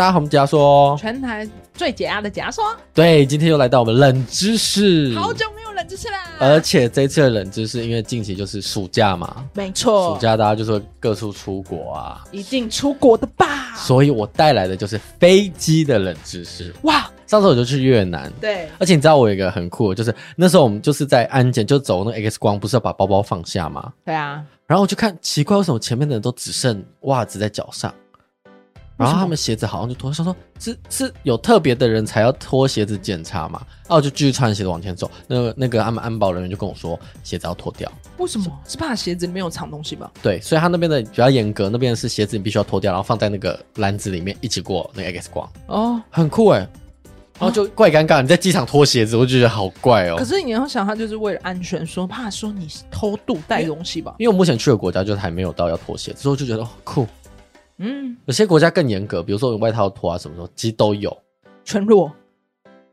[0.00, 2.74] 大家好，我们解压说，全台最解压的解压说。
[2.94, 6.24] 对，今天又来到我们冷知识，好久没有冷知识啦。
[6.38, 13.74] 而且这次的冷知识，因为近期就是暑假嘛，没错，暑假大家就说各处出国啊，一定出国的吧。
[13.76, 16.74] 所以我带来的就是飞机的冷知识。
[16.84, 23.92] 哇，上次我就去越南，对，而且你知道我有一个很酷的，就是那时候我们就是在安检就走那个 X 光，不是要把包包放下吗？
[24.06, 24.42] 对啊。
[24.66, 27.94] 然后我就看奇怪，为什么前面的人都只剩袜子在脚上，
[29.00, 30.12] 然后他们鞋子好像就脱。
[30.12, 33.62] 他说是是有特别的人才要脱鞋子检查嘛？
[33.84, 35.10] 然后我就继续穿鞋子往前走。
[35.26, 37.90] 那个那个他们安保人员就跟我说，鞋子要脱掉。
[38.18, 38.46] 为什么？
[38.68, 40.10] 是怕鞋子里面有藏东西吧？
[40.22, 45.50] 对，所以他那边的比较严格，那边是鞋子你必须要脱掉，然后放在那个篮子里面一起过那个 X 光。
[45.66, 46.68] 哦，很酷哎。
[47.38, 50.16] 然后就怪尴尬，你在机场脱鞋子，我就觉得好怪哦。
[50.18, 54.14] 可是你要想，他就是为了安全，说怕说你偷渡带东西吧。
[54.18, 57.06] 因为我目前去的国家就是还没有到要脱鞋子，所以我就觉得哦酷。
[57.82, 61.16] 嗯，有些国家更严格，比如说你外套脱啊什么什么，其实都有。
[61.64, 62.12] 全裸，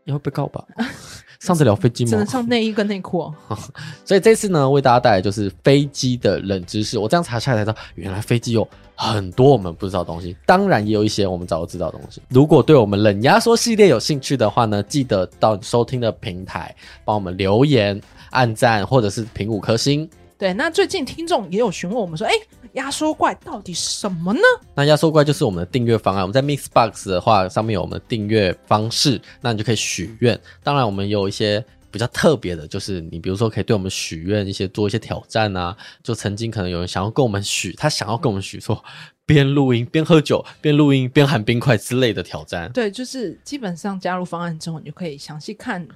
[0.06, 0.66] 你会被告吧？
[1.40, 2.10] 上得了飞机吗？
[2.10, 3.32] 只能上内衣跟内裤。
[4.06, 6.98] 所以这次呢，为大家带来就是飞机的冷知识。
[6.98, 12.22] 我这样查下来才知道，原来飞机有很多我们不知道的东西，当然也有一些我们早就知道的东西。
[12.30, 18.02] 如果对我们冷压缩系列有兴趣的话呢，记得到收听的平台帮我们留言、
[18.32, 20.10] 按赞或者是评五颗星。
[20.40, 22.34] 对，那最近听众也有询问我们说，哎，
[22.78, 24.40] 压缩怪到底是什么呢？
[24.76, 26.24] 那压缩怪就是我们的订阅方案。
[26.24, 30.40] 我们在 Mixbox 的话，上面有我们的订阅方式，那你就可以许愿。
[30.64, 31.64] 当然，我们有一些。
[31.90, 35.76] 比较特别的就是，你比如说可以对我们许愿一些，做一些挑战啊。
[36.04, 38.84] 就曾经可能有人想要跟我们许，他想要跟我们许说，
[39.26, 42.70] 边录音边喝酒，边录音边喊冰块之类的挑战。
[42.74, 45.88] 对，就是基本上加入方案之后，你就可以详细看，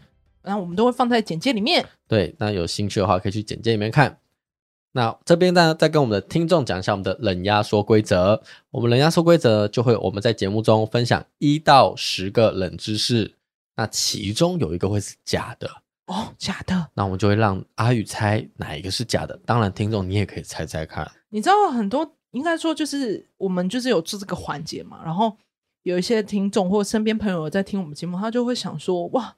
[0.42, 1.86] 然后我们都会放在简介里面。
[2.08, 4.18] 对，那有兴趣的话可以去简介里面看。
[4.94, 8.42] 那这边呢，再跟我们的听众讲一下我们的冷压缩规则。
[8.72, 13.36] 我们冷压缩规则就会我们在节目中分享一到十个冷知识。
[13.78, 15.70] 那其中有一个会是假的
[16.08, 16.90] 哦，假的。
[16.94, 19.40] 那我们就会让阿宇猜哪一个是假的。
[19.46, 21.10] 当然，听众你也可以猜猜看。
[21.30, 25.00] 你知道很多，应该说就是我们就是有做这个环节嘛。
[25.06, 25.38] 然后
[25.84, 29.38] 有一些听众或身边朋友在听我们节目，他就会想说：哇，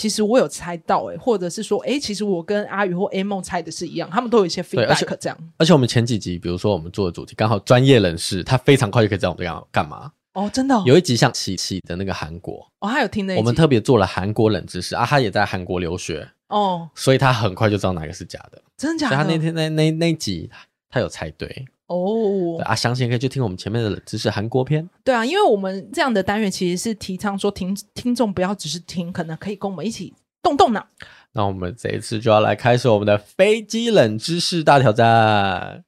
[0.00, 4.08] 其实我有猜到哎，或者是说，哎，其实我跟阿宇或 A 梦猜的是一样。
[4.10, 5.36] 他们都有一些 feedback 这样。
[5.58, 10.10] 而且我们前几集，比如说我们做的主题刚好专业人士，他非常快就可以知道我们要干嘛。
[10.32, 19.16] 哦，真的、哦、有一集像琪琪的那个韩国哦，他有听那集，我们特别做了韩国冷知识啊，他也在韩国留学哦，所以他很快就知道哪个是假的，真的假的？
[19.16, 20.48] 他那天那那那集
[20.88, 24.88] 他有猜对哦，对啊，详情可以去听我们前面的冷知识韩国篇。
[25.02, 30.86] 对啊，因为我们这样的单元其实是提倡说听听众不要只是听，可能可以跟我们一起动动脑。
[31.32, 35.84] 那我们这一次就要来开始我们的飞机冷知识大挑战，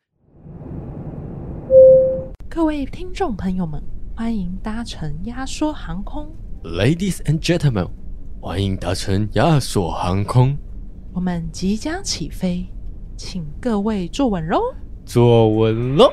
[2.50, 3.80] 各位听众朋友们。
[4.14, 6.30] 欢迎搭乘压缩航空
[6.64, 7.88] ，Ladies and gentlemen，
[8.40, 10.56] 欢迎搭乘压缩航空。
[11.14, 12.66] 我们即将起飞，
[13.16, 14.60] 请各位坐稳喽！
[15.12, 16.10] 坐稳了！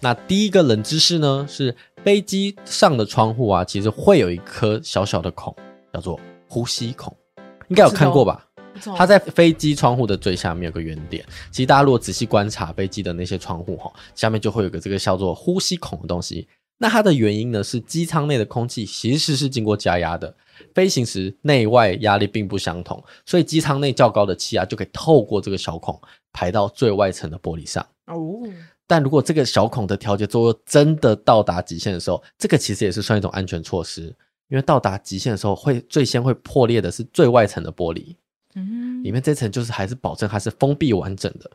[0.00, 1.74] 那第一个冷知识呢是。
[2.06, 5.52] 飞机上的窗户啊，其实会有一颗小小的孔，
[5.92, 7.12] 叫做呼吸孔，
[7.66, 8.45] 应该有看过吧？
[8.96, 11.24] 它在飞机窗户的最下面有个圆点。
[11.50, 16.46] 其实大家如果仔细观察飞机的那些窗户哈，下面就会有个这个叫做呼吸孔的东西。
[16.78, 20.34] 那它的原因呢，是机舱内的空气其实是经过加压的，
[20.74, 25.98] 飞行时内外压力并不相同，所以机舱内较高的气压就可以透过这个小孔
[26.34, 27.86] 排到最外层的玻璃上。
[28.06, 28.42] 哦。
[28.86, 34.14] 但如果这个小孔的调节作用真的到达极限的时候，这个其实也是算一种安全措施，
[34.48, 38.14] 因为到达极限的时候，会最先会破裂的是最外层的玻璃，
[38.56, 41.48] 嗯，里面这层就是还是保证它是封闭完整的。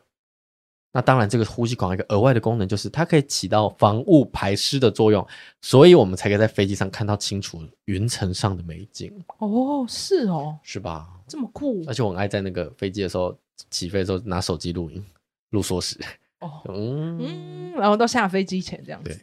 [0.94, 5.26] 那当然，这个呼吸管一个额外的功能就是它可以起到防雾排湿的作用，
[5.60, 9.12] 所以我们才可以在飞机上看到清楚云层上的美景。
[9.38, 11.08] 哦，是哦，是吧？
[11.26, 11.82] 这么酷！
[11.86, 13.36] 而且我很爱在那个飞机的时候
[13.70, 15.04] 起飞的时候拿手机录音
[15.50, 15.98] 录缩时。
[16.40, 19.10] 哦，嗯嗯，然后到下飞机前这样子。
[19.10, 19.18] 对，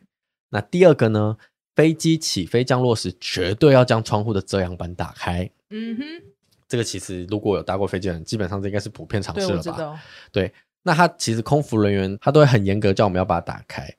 [0.49, 1.37] 那第二个呢？
[1.75, 5.49] 飞机起飞降落时，绝对要将窗户的遮阳板打开。
[5.69, 6.03] 嗯哼，
[6.69, 10.01] 这个其实如果有搭过飞机的人，基本上这应该是普遍常识了吧？
[10.31, 13.91] 对，那他其实空服人员他都会很严格叫我们要把它打开。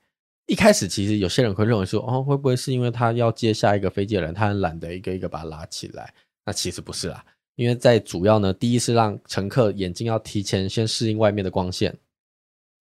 [0.47, 6.13] 一开始其实有些人会认为说，哦，会不会是因为他要接下一个飞机的人，他很懒得一个一个把它拉起来？
[6.45, 7.23] 那其实不是啦，
[7.55, 11.95] 因为在主要呢，第一是让乘客眼睛要提前先适应外面的光线。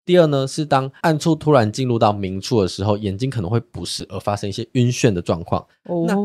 [0.05, 5.65] 第二呢，是当暗处突然进入到明处的时候，眼睛可能会不适而发生一些晕眩的状况。
[5.85, 6.17] 哦，那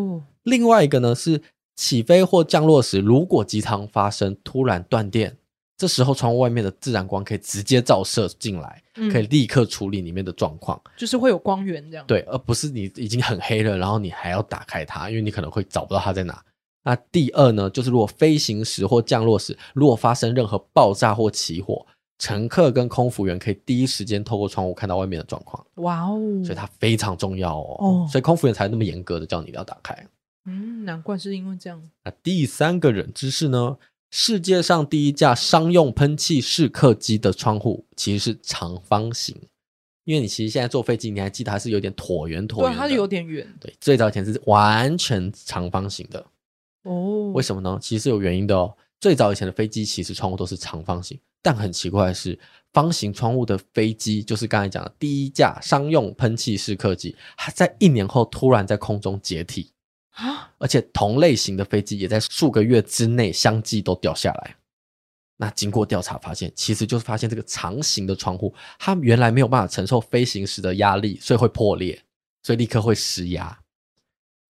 [0.43, 1.39] 另外一个呢，是
[1.75, 5.37] 起飞或降落时，如果机舱发生突然断电，
[5.77, 12.05] 这时候窗户外面的自然光可以直接照射进来，嗯、可以立刻处理里面的状况，就是会有光源这样。
[12.07, 16.41] 对，而不是你已经很黑了，然后你还要打开它，因为你可能会找不到它在哪。
[16.85, 21.85] 那第二呢，就是如果飞行时或降落时，如果发生任何爆炸或起火，
[22.19, 25.61] 乘客跟空服员可以第一时间透过窗户看到外面的状况。
[25.75, 27.77] 哇哦，所以它非常重要哦。
[27.79, 30.07] 哦，所以空服员才那么严格的叫你要打开。
[30.45, 31.81] 嗯，难怪是因为这样。
[32.03, 33.77] 那第三个冷知识呢？
[34.11, 39.35] 世界上第一架商用喷气式客机的窗户其实是长方形，
[40.05, 43.45] 因为你其实现在坐飞机，你还记得它是有点椭圆椭圆，对，它是有点圆。
[43.59, 46.25] 对，最早以前是完全长方形的。
[46.83, 47.77] 哦，为什么呢？
[47.81, 48.73] 其实是有原因的哦。
[49.01, 52.39] 最早以前的飞机其实窗户都是长方形，但很奇怪的是，
[52.71, 59.71] 方形窗户的飞机就是刚才讲的第一架商用喷气式客机，它在一年后突然在空中解体。
[60.15, 60.51] 啊！
[60.57, 64.55] 而且同类型的飞机也在数个月之内相继都掉下来。
[65.37, 72.01] 那经过调查发现，其实就是发现这个长形的窗户，它原来没有办法承受飞行时的压力，所以会破裂，
[72.41, 73.59] 所以立刻会失压。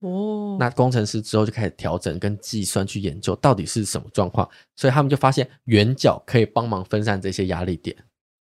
[0.01, 4.47] 哦，那工程师之后就开始调整跟计算去研究到底是什么状况，
[4.77, 7.97] 所以他们就发现圆角可以帮忙分散这些压力点。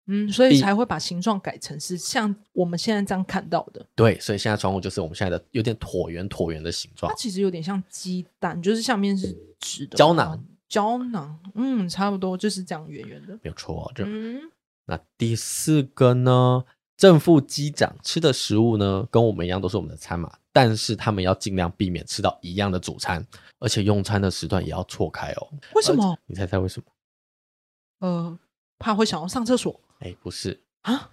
[0.07, 3.85] 嗯，所以才会把形状改成是像我们现在这样看到的。
[3.95, 7.11] 对，所以现在窗户就是我们现在的有点椭圆椭圆的形状。
[7.11, 10.44] 它其实有点像鸡蛋，就是下面是直的胶囊。
[10.67, 13.33] 胶囊，嗯，差不多就是这样圆圆的。
[13.35, 14.03] 没有错，这。
[14.05, 14.41] 嗯。
[14.85, 16.65] 那第四个呢？
[16.95, 23.25] 正副机长吃的食物呢，跟我们一样都是我们的餐嘛，但是他们要尽量避免吃到一样的主餐，
[23.59, 25.50] 而且用餐的时段也要错开哦。
[25.73, 26.15] 为什么？
[26.27, 28.07] 你猜猜为什么？
[28.07, 28.39] 呃，
[28.77, 29.77] 怕会想要上厕所。
[30.03, 31.09] 哎，不是啊，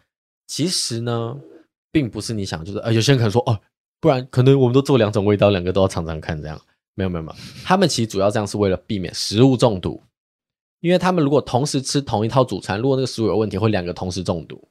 [0.48, 1.38] 其实呢，
[1.92, 3.60] 并不是你想，就是呃，有些人可能说哦，
[4.00, 6.60] 不然可能我们都做两种味道，两个都要尝尝看，这样
[6.94, 10.02] 没有没有没有，他们其实主要这样是为了避免食物中毒，
[10.80, 14.68] 因为他们如果同时吃同一套主餐，如果那个食物有问题，会两个同时中毒，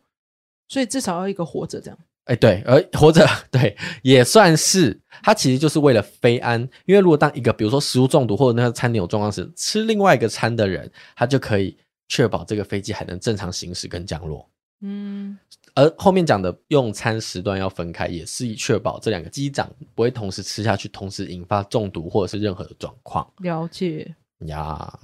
[0.67, 1.97] 所以至少要一个活着这样。
[2.25, 11.77] 哎，对，而活着 对也算是，它其实就是为了非安，因为如果当一个比如说食物中毒或者那个餐点有状况时，吃另外一个餐的人，他就可以。
[12.09, 14.49] 确保这个飞机还能正常行驶跟降落。
[14.81, 15.37] 嗯，
[15.75, 23.31] 而后面讲的用餐时段要分开，也是以确保这两个机长不会同时吃下去，同时引发中毒或者是任何的状况。
[23.37, 24.15] 了解
[24.47, 24.99] 呀。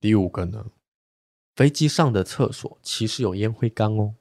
[0.00, 0.64] 第五个呢，
[1.56, 4.14] 飞机上的厕所其实有烟灰缸哦。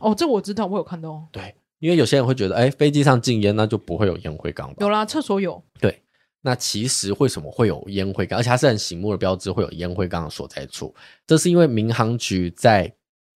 [0.00, 1.28] 哦，这我知道，我有看到。
[1.30, 4.76] 对，因为有些人会觉得，哎，飞机上禁烟，那就不会有烟灰缸吧？
[4.80, 5.62] 有啦，厕所有。
[5.78, 6.02] 对。
[6.44, 8.40] 那其实为什么会有烟灰缸？
[8.40, 10.92] 而且它是很醒目的标志，会有烟灰缸的所在处。
[11.26, 12.92] 这是因为民航局在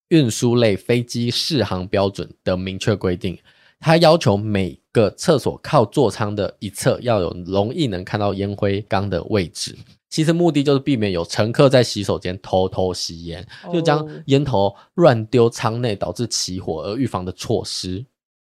[0.09, 3.39] 运输类飞机适航标准的明确规定，
[3.79, 9.77] 它要求每个厕所靠座舱的一侧要有容易能看到烟灰缸的位置。
[10.09, 18.05] 其实目的就是避免有乘客在洗手间偷偷吸烟，就将烟头乱丢舱内导致起火而预防的措施。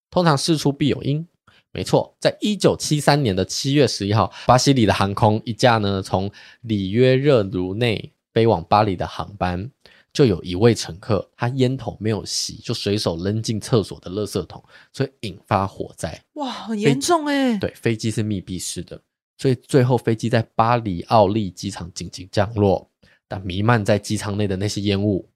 [0.09, 1.25] 通常事出必有因。
[1.71, 6.30] 没错，在一九七三年的七月十一号，巴西里的航空一架呢从
[6.62, 9.69] 里约热卢内飞往巴黎的航班，
[10.12, 16.19] 就有一位乘客，他烟头没有熄，就随手扔进厕所的垃圾桶，所以引发火灾。
[16.33, 17.57] 哇，很严重哎！
[17.60, 18.99] 对，飞机是密闭式的，
[19.38, 22.90] 所以最后飞机在巴黎奥利机场紧急降落，
[23.28, 25.30] 但弥漫在机舱内的那些烟雾，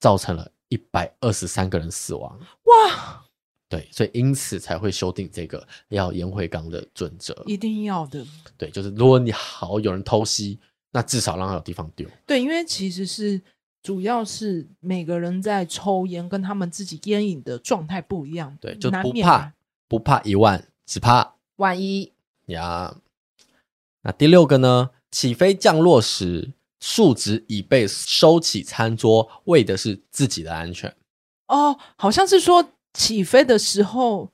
[0.00, 2.40] 造成了一百二十三个人死亡。
[2.64, 3.25] 哇！
[3.68, 8.24] 对，所以因此才会修订这个要烟灰缸的准则，一定要的。
[8.56, 10.60] 对，就是如果你好有人偷吸，
[10.92, 12.08] 那至少让他有地方丢。
[12.24, 13.42] 对，因为其实是
[13.82, 18.56] 主要是每个人在抽烟跟他们自己烟瘾的状态不一样。
[18.60, 19.52] 对，就不怕
[19.88, 22.12] 不怕一万，只怕万一
[22.46, 22.98] 呀。
[24.02, 24.90] 那第六个呢？
[25.10, 30.94] 起飞降落时，竖直椅背收起餐桌，为的是自己的安全。
[31.48, 32.70] 哦，好像是说。
[32.96, 34.32] 起飞的时候，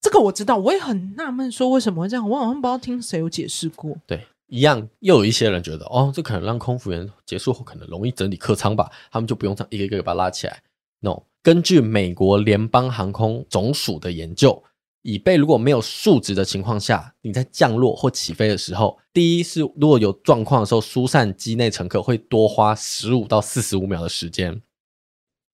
[0.00, 2.28] 这个我知道，我也很纳闷，说为什么会这样？
[2.28, 3.96] 我好像不知道听谁有解释过。
[4.06, 10.62] 对，一样，又有一些人觉得，哦，这可能让空服员结束后可能容易整理客舱吧，他们就不用这样一个一个把它拉起来。
[11.00, 14.62] No，根据美国联邦航空总署的研究，
[15.02, 24.62] 椅背如果没有竖直的情况下，你在降落或起飞的时候，第一是如果有状况的时候，疏散机内乘客会多花十五到四十五秒的时间，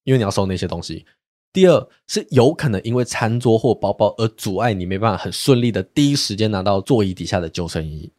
[0.05, 1.07] 因为你要收那些东西。
[1.53, 8.11] 第二是有可能因为餐桌或包包而阻碍你没办法很顺利的第一时间拿到座椅底下的救生衣。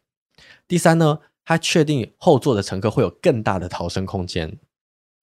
[0.68, 4.58] 第三呢，他确定后座的乘客会有更大的逃生空间。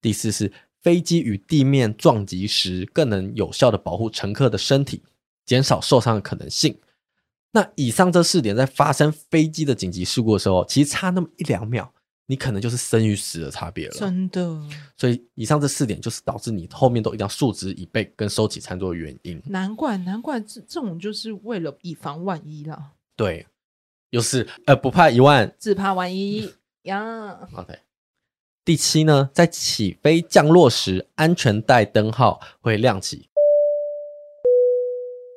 [0.01, 0.51] 第四是
[0.81, 5.03] 飞机与地面撞击时更能有效的保护乘客的身体，
[5.45, 6.79] 减少受伤的可能性。
[7.53, 11.93] 那以上这四点在发生飞机的紧急事故的时候，其实差那么一两秒，
[12.31, 13.93] 你可能就是生与死的差别了。
[13.93, 14.57] 真的。
[14.95, 19.41] 所以以上这四点就是导致你后面都一定要竖直以背跟收起餐桌的原因。
[19.47, 22.93] 难怪，难怪这这种就是为了以防万一啦。
[23.17, 23.45] 对，
[24.11, 26.49] 又是呃不怕一万，只怕万一
[26.83, 27.49] 呀。
[27.53, 27.77] OK。
[28.63, 33.29] 第七呢，在起飞降落时，安全带灯号会亮起，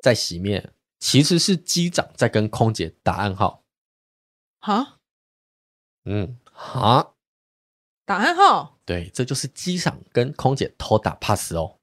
[0.01, 0.71] 在熄灭。
[1.01, 3.63] 其实是机长在跟空姐打暗号，
[4.61, 5.01] 哈，
[6.07, 7.15] 嗯，哈，
[8.07, 11.75] 打暗号，对，这就是机长跟空姐偷打 pass 哦。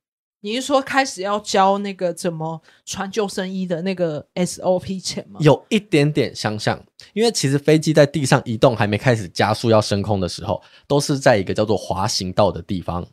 [0.43, 5.39] 你是说开始要教那个怎么穿救生衣的那个 SOP 前吗？
[5.43, 13.05] 有一点点相像，因为其实飞机在地上移动还没开始加速要升空的时候，都是在一个叫做滑行道的地方。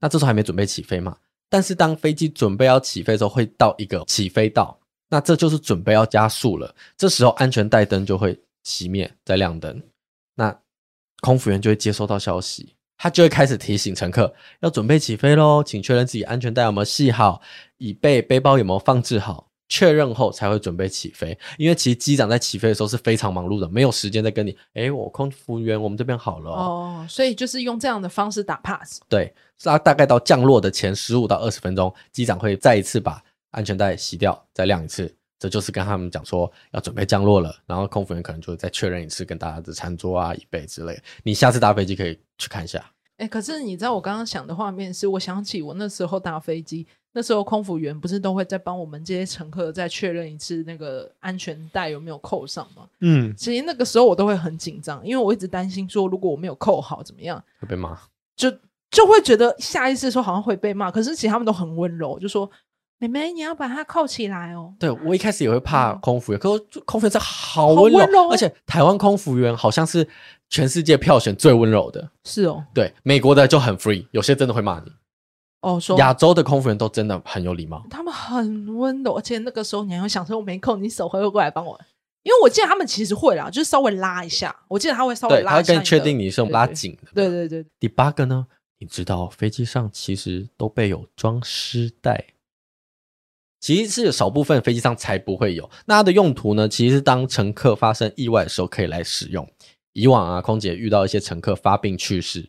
[0.00, 1.16] 那这时候还没准备起飞嘛？
[1.50, 4.78] 但是当飞机准备要起飞的时候，会到一个起飞道。
[5.10, 9.82] 那这就是准备要加速了，这时候安全带灯就会熄灭再亮灯，
[10.36, 10.56] 那
[11.20, 17.40] 空服员就会接收到消息，他就会开始提醒乘客要准备起飞喽，请确认自己安全带有没有系好，
[17.78, 21.38] 椅背背包有没有放置好，确认后才会准备起飞。
[21.58, 29.00] 因为其实机长在起飞的时候是非常忙碌的，没有时间再跟你，诶，我空服员我们这边好了哦，所以就是用这样的方式打 pass。
[29.08, 33.22] 对，那大概到降落的前十五到二十分钟，机长会再一次把。
[33.52, 37.52] 安全带洗掉，再晾一次，这就是跟他们讲说要准备降落了。
[37.66, 41.02] 然后空服员可能就会再确认一次，跟大家的餐桌啊、椅背之类。
[41.24, 42.78] 你下次搭飞机可以去看一下。
[43.16, 52.86] 哎、欸，可是你知道我刚刚想的画面是，我想起我那时候搭飞机，那时候空服员不是都会再帮我们这些乘客再确认一次那个安全带有没有扣上吗？
[53.00, 57.98] 嗯，其实那个时候我都会很紧张，因为我一直担心说，如果我没有扣好怎么样会被骂，
[58.36, 58.50] 就
[58.90, 60.90] 就会觉得下意识说好像会被骂。
[60.90, 62.50] 可是其实他们都很温柔，就说。
[63.00, 64.74] 妹妹，你要把它扣起来哦。
[64.78, 70.06] 对，我一开始也会怕空服员，嗯、可是空服员真好温柔，而且台湾空服员好像是
[70.50, 72.10] 全世界票选最温柔的。
[72.24, 74.92] 是哦，对，美国的就很 free，有些真的会骂你。
[75.62, 81.80] 哦，说亚洲的空服员都真的很有礼貌，他们很温柔，而且那个时候你还会想说我没空，你手会不会过来帮我？
[82.22, 84.54] 因为我记得他们其实会啦，就是稍微拉一下。
[84.68, 87.08] 我记得他会稍微拉一下，他会跟确定你是拉紧的。
[87.14, 87.70] 对对对，对。
[87.78, 88.46] 第八个呢，
[88.78, 92.22] 你知道飞机上其实都备有装尸袋。
[93.60, 96.66] 其实是有少部分飞机上才不会有，那它的用途呢？
[96.68, 99.46] 其实是当乘客发生意外的时候可以来使用。
[99.92, 102.48] 以往啊，空姐遇到一些乘客发病去世，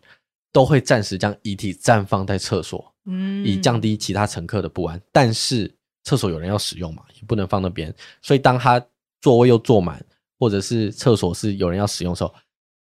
[0.53, 5.01] 都会暂时将遗体暂放在厕所，嗯，以降低其他乘客的不安。
[5.11, 8.83] 但是厕所有人要使用嘛，也不能放那边，所以当他
[9.19, 10.05] 座位又坐满，
[10.39, 12.33] 或者是厕所是有人要使用的时候，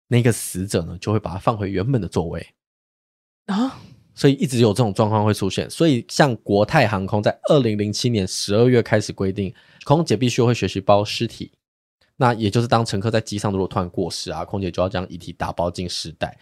[0.09, 2.47] 那个死者呢就会把它放回原本的座位
[3.47, 3.79] 啊。
[4.19, 11.53] 所以一直有这种状况会出现，所以像国泰航空在二零零七年十二月开始规定，空姐必须会学习包尸体。
[12.17, 16.37] 那也就是当乘客在机上如果突然过世啊，空姐就要将遗体打包进尸袋，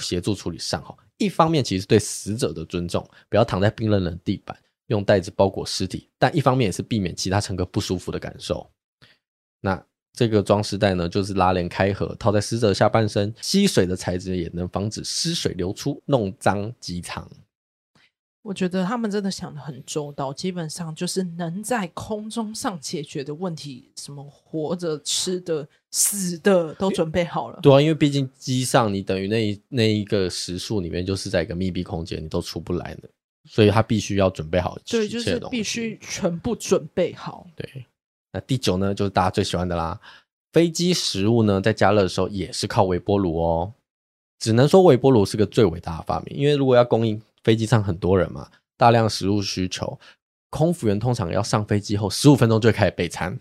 [0.00, 0.96] 协助处理善后。
[1.18, 8.66] 一方面其实对死者的尊重，不要躺在冰冷冷地板，用袋子包裹尸体；但一方面也是避免其他乘客不舒服的感受。
[9.60, 9.84] 那。
[10.18, 17.24] 这个装饰袋呢，就是拉链开合，套在死者下半身，吸水的材质也能防止湿水流出，弄脏机舱。
[18.42, 27.60] 我觉得他们真的想的很周到，基本上就是能在空中上解决的问题，什么活着、吃的、死的都准备好了。
[27.62, 33.08] 对啊，因为毕竟机上你等于那一那一个时速里面就是在一个密闭空间，你都出不来的，
[33.44, 34.76] 所以他必须要准备好。
[34.84, 37.46] 对，就是必须全部准备好。
[37.54, 37.86] 对。
[38.38, 39.98] 那第九呢，就是大家最喜欢的啦。
[40.52, 43.72] 飞机食物呢，在加热的时候也是靠微波炉哦。
[44.38, 49.98] 只能说微波炉是个最伟大的发明，因为如果要供应飞机上很多人嘛，大量食物需求，
[50.50, 53.38] 空服员通常要上飞机后十五分钟就会开始备餐。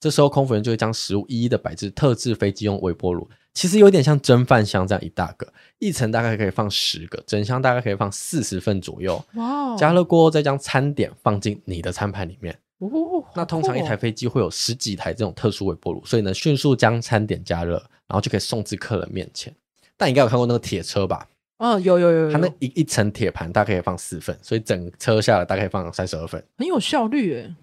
[0.00, 9.22] 这时候空服员就会将食物一一的摆至特制飞机用微波炉，其实有点像蒸饭箱这样一大个，一层大概可以放十个，整箱大概可以放四十份左右。
[9.34, 9.76] 哇！
[9.76, 12.58] 加热过后再将餐点放进你的餐盘里面。
[12.88, 17.74] 哦，那通常一台飞机会有十几台这种特殊微波炉，所以呢，迅速将餐点加热，
[18.06, 19.54] 然后就可以送至客人面前。
[19.96, 21.28] 但你应该有看过那个铁车吧？
[21.58, 27.54] 哦，有有有，有，它那一一层铁盘大概可以放四份，所以整车下来大概放三十二份，很有效率诶。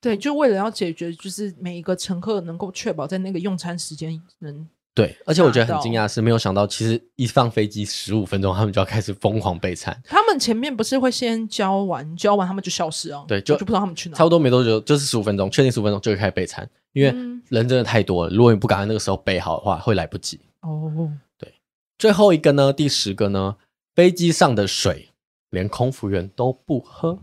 [0.00, 4.68] 对，就为了要解决，就是每一个乘客能够确保在那个用餐时间能。
[4.92, 9.98] 对，而且我觉得很惊讶是，没有想到，其实一放飞机十五分钟，他们就要开始疯狂备餐。
[10.04, 13.24] 他们前面不是会先交完，交完他们就消失哦。
[13.28, 14.16] 对，就就不知道他们去哪。
[14.16, 17.10] 差不多没多久，就是十五分钟，确定十五分钟就会开始备餐，因为
[17.48, 18.34] 人真的太多了。
[18.34, 20.40] 如果你不赶在那个时候备好的话，会来不及。
[20.62, 21.54] 哦，对。
[21.96, 23.56] 最后一个呢，第十个呢，
[23.94, 25.10] 飞机上的水
[25.50, 27.20] 连空服员都不喝。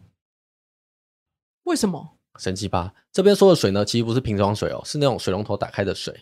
[1.63, 2.11] 为什么？
[2.39, 2.93] 神奇吧？
[3.11, 6.15] 这边说的水呢，其实不是瓶装水哦，是那种水龙头打开的水。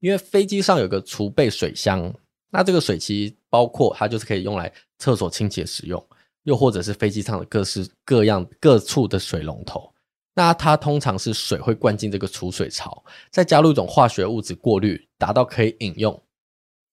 [0.00, 2.12] 因为飞机上有个储备水箱，
[2.50, 6.04] 那这个水其实包括它就是可以用来厕所清洁使用，
[6.42, 9.92] 又或者是飞机上的各式各样各处的水龙头。
[10.34, 16.22] 那它通常是水会灌进这个储水槽，再加入一种化学物质过滤，达到可以饮用。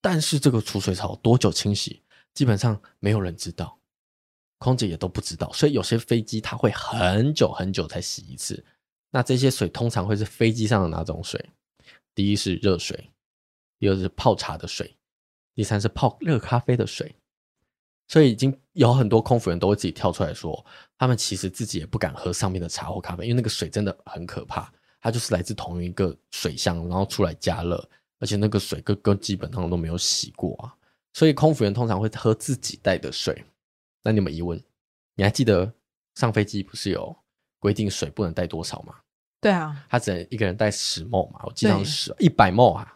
[0.02, 2.02] 但是这个储水槽多久清洗，
[2.34, 3.80] 基本上没有人知道，
[4.58, 5.52] 空姐也都不知道。
[5.54, 8.66] 所以有些飞机它会很久很久才洗一次。
[9.12, 11.44] 那这些水通常会是飞机上的哪种水？
[12.18, 13.12] 第一是热水，
[13.78, 14.98] 第二是泡茶的水，
[15.54, 17.16] 第三是泡热咖啡的水。
[18.08, 20.66] 所以已经有很多空服员都会自己跳出来说，
[20.98, 24.74] 他们其实自己也不敢喝上面的茶或咖啡，因为那个水真的很可怕。
[25.00, 30.74] 它就是来自同一个水箱，然后出来加热，而且那个水哥哥基本上都没有洗过啊。
[31.14, 33.46] 所以空服员通常会喝自己带的水。
[34.02, 34.60] 那你们疑问？
[35.14, 35.72] 你还记得
[36.16, 37.16] 上飞机不是有
[37.60, 38.96] 规定水不能带多少吗？
[39.48, 42.94] 对啊，他只能一个人带十 ml 嘛，我记得是十一百 ml 啊。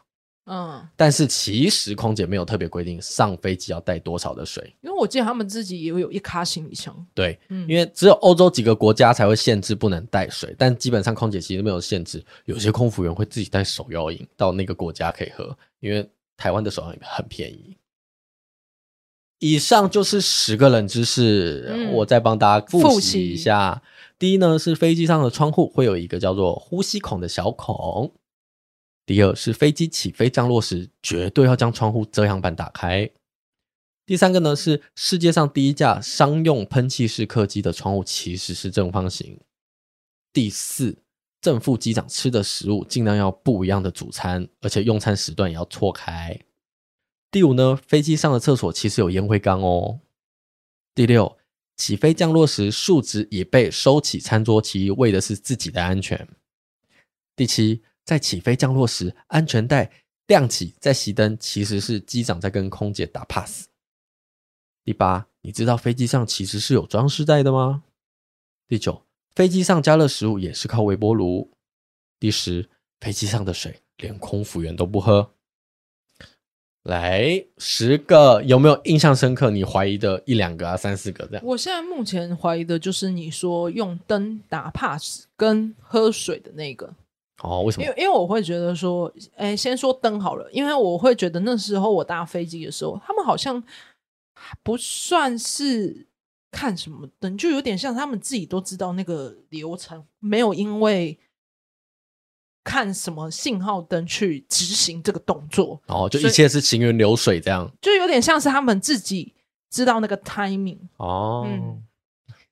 [0.48, 6.93] 嗯，但是其实空姐没有特别规定上飞机要带多少的水，因为我记得他们自己也会有一卡行李箱。
[7.13, 12.22] 对，嗯，因为只有欧洲几个国家才会限制不能带水，但基本上空姐其实没有限制。
[12.43, 17.77] 有些空服员会自己带手摇饮到那个国家可以喝，因为台湾的手摇饮很便宜。
[19.39, 23.81] 以上就是十个冷知识，嗯，我再帮大家复习一下。
[24.21, 28.13] 第一呢，是飞机上的窗户会有一个叫做呼吸孔的小孔。
[29.03, 33.09] 第二是飞机起飞降落时，绝对要将窗户遮阳板打开。
[34.05, 39.39] 第三个呢，是世界上第一架商用喷气式客机的窗户其实是正方形。
[40.31, 40.99] 第四，
[41.41, 46.39] 正副机长吃的食物尽量要不一样的主餐，而且用餐时段也要错开。
[47.31, 50.01] 第五呢，飞机上的厕所其实有烟灰缸哦。
[50.93, 51.39] 第六，
[51.81, 56.27] 起飞降落时竖直椅被收起餐桌，其实为的是自己的安全。
[57.35, 57.81] 第七。
[58.03, 59.91] 在起飞降落时，安全带
[60.25, 63.67] 亮起再熄灯，其实是机长在跟空姐打 pass。
[64.84, 67.84] 第八，你知道飞机上其实是有装饰带的吗？
[68.67, 71.51] 第九，飞机上加热食物也是靠微波炉。
[72.19, 72.67] 第十，
[72.99, 75.36] 飞机上的水连空服员都不喝。
[76.84, 79.52] 来，十个有没有印象深刻？
[79.52, 81.44] 你怀疑的一两个啊，三四个这样。
[81.46, 86.91] 我现在目前怀疑的就是你说用灯打 pass 跟喝水的那个。
[87.44, 87.84] 哦，为什么？
[87.84, 93.62] 因为因为我会觉得说，哎，先说灯好了，因为我会觉得那时候我搭飞机的时候，他们好像
[94.63, 96.08] 不算是
[96.52, 101.17] 看什么灯，就有点像他们自己都知道那个流程，没有因为
[102.63, 105.82] 看什么信号灯去执行这个动作。
[105.88, 109.34] 哦，就一切是行云流水这样，就有点像是他们自己
[109.69, 110.80] 知道那个 timing。
[110.97, 111.84] 哦，嗯，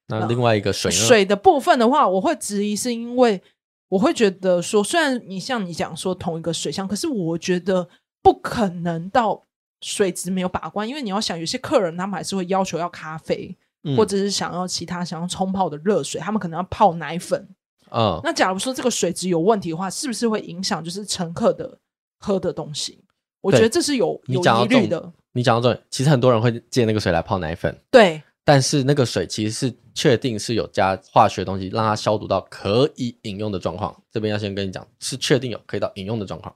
[0.08, 0.92] 那另外一个水？
[0.92, 3.42] 水的部分的话，我会质疑是因为。
[3.90, 7.90] 我会觉得说，虽然你像你讲说同一个水箱，可是我觉得
[8.22, 9.44] 不可能到
[9.82, 17.50] 水质没有把关，因为你要想，有些客人他们还是会要求要咖啡，嗯、或者是想要其他想要冲泡的热水，他们可能要泡奶粉。
[17.92, 21.80] 嗯，那假如说这个水质有问题的话，是不是会影响就是乘客的
[22.20, 23.04] 喝的东西？
[23.42, 25.12] 我觉得这是有有疑虑的。
[25.32, 27.76] 你讲到这，其实很多人会借那个水来泡奶粉。
[27.92, 28.22] 对。
[28.44, 33.96] 但是那个水其实是确定是有加化学东西，让它消毒到可以饮用的状况。
[34.12, 36.56] 这边要先跟你讲，是确定有可以到饮用的状况。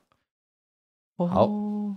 [1.17, 1.49] 哦、好，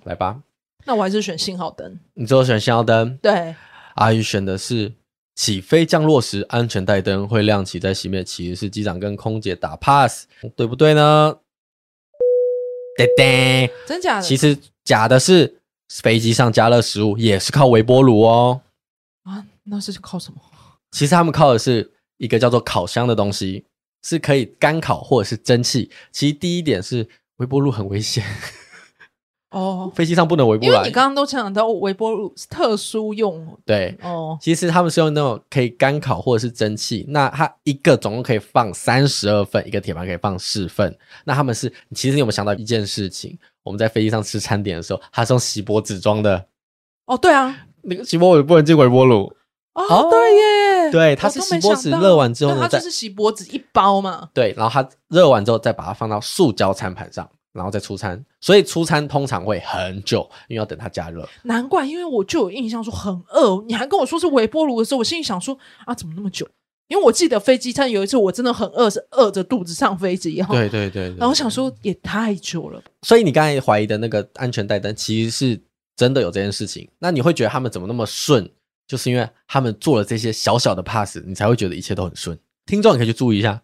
[0.04, 0.42] 来吧。
[0.84, 1.98] 那我还是选信号灯。
[2.12, 3.16] 你最后选信号灯？
[3.18, 3.54] 对。
[3.94, 4.92] 阿宇选的是
[5.36, 11.38] 起飞降落时安全带灯会亮起再熄灭，其实是机长跟空姐打 pass，对不对呢？
[12.96, 14.22] 对对，真假的？
[14.22, 18.62] 其实假的是飞机上加热食物也是靠微波炉哦。
[19.22, 19.46] 啊。
[19.68, 20.40] 那是靠什么？
[20.92, 23.66] 其实他们靠的是一个叫做烤箱的东西，
[24.02, 25.90] 是可以干烤或者是蒸汽。
[26.12, 28.24] 其实第一点是微波炉很危险
[29.56, 30.74] 哦，飞机上不能微波炉。
[30.74, 34.36] 因为你刚刚都讲到微波炉是特殊用，对哦。
[34.38, 40.94] 其实他们是用那种可以干烤或者是蒸汽，那它一个总共可以放三十二份，一个铁盘可以放四份。
[41.24, 43.38] 那他们是，其实你有没有想到一件事情？
[43.62, 46.46] 我们在飞机上吃餐点的时候，它是用锡箔纸装的。
[47.06, 49.32] 哦，对啊，那个锡箔纸不能进微波炉。
[49.72, 54.28] 哦，对耶，对，它是锡箔纸热完之后呢，它就是锡箔纸一包嘛。
[54.34, 58.22] 对，然后它热完之后再把它放到塑胶餐盘上，然后再出餐。
[58.40, 61.28] 所以出餐通常会很久，因为要等它加热。
[61.42, 66.46] 难怪，因为我就有印象说很饿，你还跟我说是微波炉的时候，我心里想说啊，怎么那么久？
[66.88, 70.40] 因为我记得飞机餐有一次我真的很饿，是饿着肚子上飞机。
[70.50, 72.80] 对对对，对，然后我想说也太久了。
[73.02, 75.60] 所以你刚才怀疑的那个安全带灯，其实是
[75.96, 76.88] 真的有这件事情。
[77.00, 78.48] 那你会觉得他们怎么那么顺？
[78.86, 82.38] 就是因为他们做了这些小小的 pass，你才会觉得一切都很顺。
[82.66, 83.60] 听众你可以去注意一下。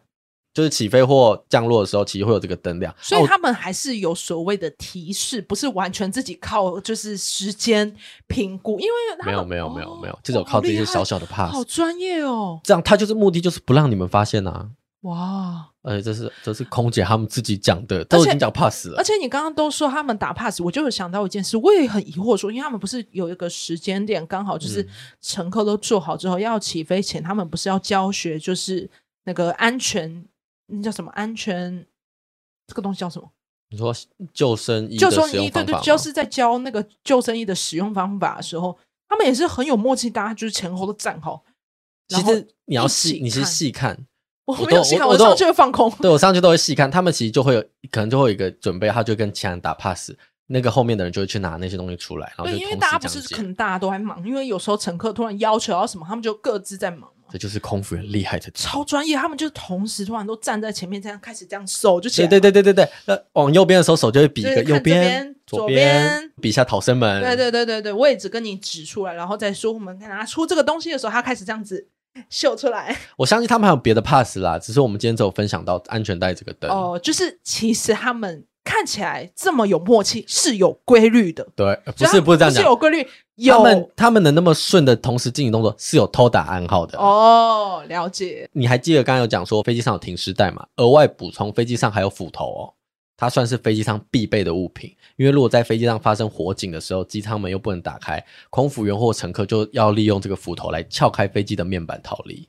[0.54, 8.92] 就是起飞或降落的时候，其实会有这个灯亮，所以他们还是有所谓的提示，不是完全自己靠就是时间评估，因为
[9.24, 12.60] 没有没有没有没有，这种靠这些小小的 pass，好专业哦。
[12.62, 14.68] 这样他就是目的就是不让你们发现啊。
[15.02, 18.98] 哇，而且这是这是空姐他们自己讲的，都已经讲 pass 了。
[18.98, 24.86] 而且你刚刚都说他们打 pass，我就有想到一件事，我也很疑惑说，因为他们不是有一个时间点，刚好就是
[25.22, 28.90] 乘客都坐好之后、嗯、要起飞前，他们不是要教学，就是
[29.24, 30.26] 那个安全。
[30.72, 31.86] 那叫什么安全？
[32.66, 33.30] 这个东西叫什么？
[33.70, 33.94] 你说
[34.32, 34.96] 救生衣？
[34.96, 41.42] 救生衣对对，就是在教那个救生衣的使用方法的时候，他们也是很有默契，大家就是前后都站好。
[42.08, 44.06] 其实你要细，你是细看，
[44.44, 45.90] 我没有细看，我上去会放空。
[46.00, 50.12] 对，我上去都会细看，他们其实就会有可能就会有一个准备，他就跟其他人打 pass，
[50.46, 57.11] 那个后面的人就会去拿那些东西出来，然后就因为大家不是可能大家都在忙，因为有时候乘客突然要求要什么，他们就各自在忙。
[57.32, 59.16] 这就是空服员厉害的地方，超专业。
[59.16, 62.28] 他们就是同时突然都站在前面，这样开始这样手就起来。
[62.28, 67.22] 对对对对对对，那往右边的时候手就会比一个右边、左边，比一下逃生门。
[67.22, 71.88] 对对对对对，位置跟你指出来，然后再说我们拿出这个东西的时候，他开始这样子
[72.28, 72.94] 秀出来。
[73.16, 76.70] 我相信他们还有别的 pass 啦，只是我们今天只有分享到安全带这个灯。
[76.70, 78.44] 哦，就是其实他们。
[78.64, 81.46] 看起来这么有默契，是有规律的。
[81.56, 83.06] 对，不是不是这样讲，是有规律。
[83.36, 86.98] 有他们他们能那么顺的同时进行动作，是有偷打暗号的。
[86.98, 88.48] 哦，了解。
[88.52, 90.66] 你还记得刚刚有讲说飞机上有停尸带吗？
[90.76, 92.74] 额外补充，飞机上还有斧头哦，
[93.16, 94.94] 它算是飞机上必备的物品。
[95.16, 102.48] 因为如果在飞机上发生火警的时候，机舱门又不能打开，空服员或乘客就要利用这个斧头来撬开飞机的面板逃离。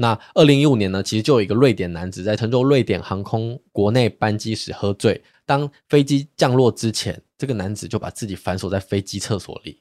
[0.00, 5.20] 那二零一五年呢，其实就有一个瑞典男子在乘坐瑞典航空国内班机时喝醉。
[5.44, 9.80] 当飞机降落之前，这个男子就把自己反锁在飞机厕所里。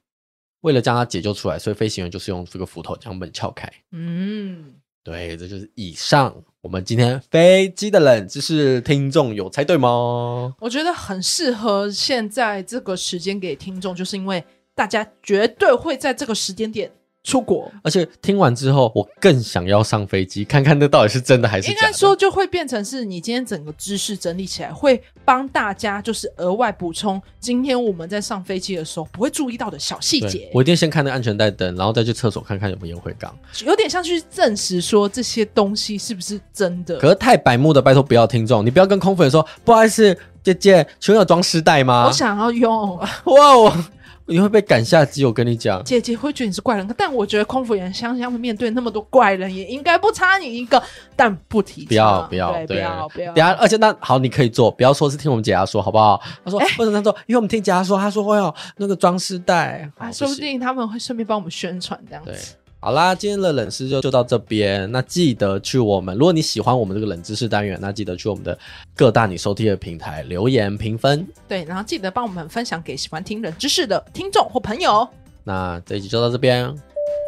[0.62, 3.72] 为了将他解救出来，所以飞行员就是用这个斧头将门撬开。
[3.92, 10.56] 嗯，对，这就是以上我们今天飞机的冷知识，听众有猜对吗？
[10.60, 16.92] 我觉得很适合现在这个时间给听众，就是因为大家绝对会在这个时间点。
[17.28, 21.74] 出国，而且听完之后，我更想要上飞机看看那到底是真的还是假的。
[21.74, 30.50] 应该说，就会变成是你今天整个知识整理起来，会帮大家就是额外补充今天我们在上飞机的时候不会注意到的小细节。
[30.54, 36.98] 我一定先看那安全带灯，然后再去厕所看看有没有烟灰缸，有点像去证实说这些东西是不是真的。
[36.98, 42.06] 可是太白目的，拜托不要听众，你不要跟空服员说不好意思，姐姐，请问有装尸袋吗？
[42.08, 43.86] 我想要用，哇！
[44.28, 45.84] 你会被赶下机，我跟你讲。
[45.84, 50.82] 姐姐会觉得你是怪人，但我觉得空服员相相面对那么多怪人，也应该不差你一个。
[51.16, 53.34] 但不提，不要不要，对，不要不要。
[53.34, 56.22] 等下，而且那好，你可以做，不要说是听我们姐姐说，好不好？
[56.44, 57.16] 他说，为什么他说？
[57.26, 62.56] 因为我们听姐姐说，他说会有那个装饰袋，啊，说不定他们会顺便帮我们宣传这样子。
[62.80, 64.90] 好啦，今天的冷知识就就到这边。
[64.92, 68.58] 那记得去我们，如果你喜欢我们这个冷知识单元，那记得去我们的
[68.96, 71.28] 各大你收听的平台留言评分。
[71.48, 75.08] 对，然后记得帮我们分享给喜欢听冷知识的听众或朋友。
[75.44, 76.72] 那这一集就到这边，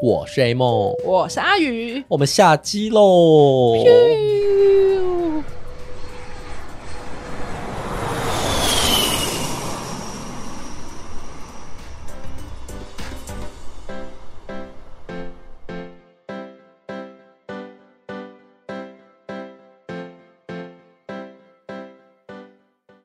[0.03, 3.73] 我是 A 梦，我是阿宇，我们下期喽。